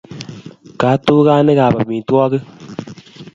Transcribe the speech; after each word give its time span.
Katukanik 0.79 1.59
ab 1.65 1.75
amitwokik 1.81 2.43